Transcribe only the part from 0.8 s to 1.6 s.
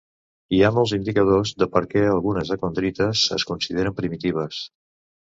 indicadors